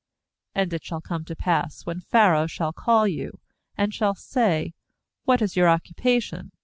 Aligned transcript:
^And 0.55 0.73
it 0.73 0.83
shall 0.83 0.99
come 0.99 1.25
to 1.25 1.35
pass, 1.35 1.85
when 1.85 1.99
Pharaoh 1.99 2.47
shall 2.47 2.73
call 2.73 3.07
you, 3.07 3.39
and 3.77 3.93
shall 3.93 4.15
say: 4.15 4.73
What 5.25 5.43
is 5.43 5.55
your 5.55 5.67
oc 5.69 5.83
cupation? 5.83 6.49